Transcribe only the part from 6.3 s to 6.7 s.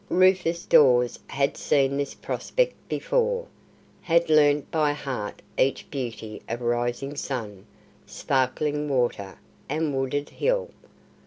of